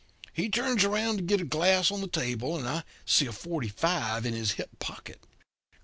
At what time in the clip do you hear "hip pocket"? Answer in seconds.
4.53-5.23